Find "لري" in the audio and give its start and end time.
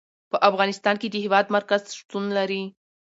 2.37-2.63